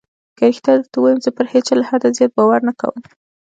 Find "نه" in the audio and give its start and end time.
2.67-2.73